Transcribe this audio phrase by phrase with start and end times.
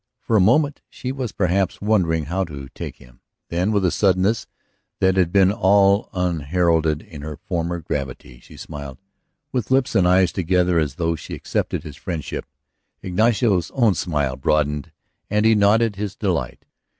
[0.19, 4.47] For a moment she was perhaps wondering how to take him; then with a suddenness
[4.99, 8.97] that had been all unheralded in her former gravity, she smiled.
[9.51, 12.47] With lips and eyes together as though she accepted his friendship.
[13.03, 14.91] Ignacio's own smile broadened
[15.29, 16.65] and he nodded his delight.